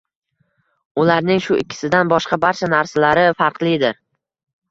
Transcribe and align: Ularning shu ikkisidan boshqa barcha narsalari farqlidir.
Ularning 1.01 1.43
shu 1.47 1.57
ikkisidan 1.63 2.09
boshqa 2.15 2.41
barcha 2.45 2.69
narsalari 2.73 3.27
farqlidir. 3.43 4.01